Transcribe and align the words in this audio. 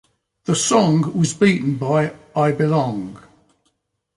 The 0.45 0.55
song 0.55 1.13
was 1.13 1.35
beaten 1.35 1.75
by 1.75 2.15
"I 2.35 2.53
Belong". 2.53 3.19